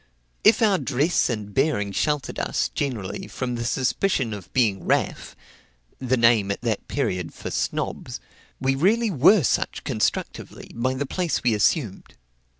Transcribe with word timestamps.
If 0.43 0.63
our 0.63 0.79
dress 0.79 1.29
and 1.29 1.53
bearing 1.53 1.91
sheltered 1.91 2.39
us, 2.39 2.69
generally, 2.69 3.27
from 3.27 3.53
the 3.53 3.63
suspicion 3.63 4.33
of 4.33 4.51
being 4.51 4.83
"raff," 4.83 5.35
(the 5.99 6.17
name 6.17 6.49
at 6.49 6.61
that 6.61 6.87
period 6.87 7.35
for 7.35 7.51
"snobs,") 7.51 8.19
we 8.59 8.73
really 8.73 9.11
were 9.11 9.43
such 9.43 9.83
constructively, 9.83 10.71
by 10.73 10.95
the 10.95 11.05
place 11.05 11.43
we 11.43 11.53
assumed. 11.53 12.15